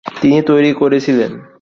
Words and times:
তিনি 0.21 0.39
তৈরি 0.41 0.71
করেছিলেন। 0.73 1.31